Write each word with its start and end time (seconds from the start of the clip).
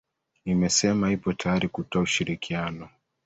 imesema 0.45 1.09
ipo 1.15 1.33
tayari 1.33 1.67
kutoa 1.73 2.01
ushirikiano 2.07 2.85